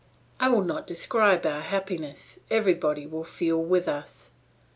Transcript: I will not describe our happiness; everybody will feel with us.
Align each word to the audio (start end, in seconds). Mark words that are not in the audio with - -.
I 0.39 0.49
will 0.49 0.63
not 0.63 0.87
describe 0.87 1.45
our 1.45 1.61
happiness; 1.61 2.39
everybody 2.49 3.05
will 3.05 3.23
feel 3.23 3.63
with 3.63 3.87
us. 3.87 4.31